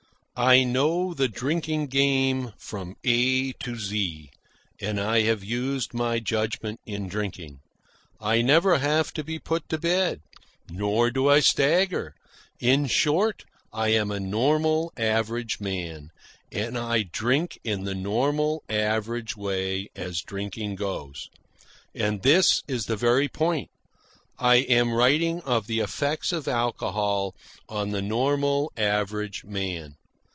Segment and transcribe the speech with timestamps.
[0.33, 4.31] I know the drinking game from A to Z,
[4.79, 7.59] and I have used my judgment in drinking.
[8.19, 10.21] I never have to be put to bed.
[10.67, 12.15] Nor do I stagger.
[12.59, 16.09] In short, I am a normal, average man;
[16.51, 21.29] and I drink in the normal, average way, as drinking goes.
[21.93, 23.69] And this is the very point:
[24.39, 27.35] I am writing of the effects of alcohol
[27.69, 29.97] on the normal, average man.